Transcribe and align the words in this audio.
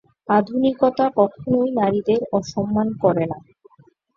আধুনিকতা 0.29 1.05
কখনই 1.17 1.69
নারীদের 1.79 2.19
অসম্মান 2.37 2.87
করে 3.03 3.23
না। 3.25 3.37